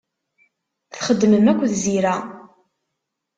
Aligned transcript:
Txeddmem 0.93 1.45
akked 1.51 1.71
Zira. 1.83 2.15